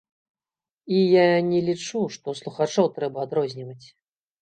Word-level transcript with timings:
І 0.99 1.01
я 1.01 1.27
не 1.51 1.61
лічу, 1.69 1.99
што 2.17 2.37
слухачоў 2.43 2.93
трэба 2.99 3.19
адрозніваць. 3.29 3.87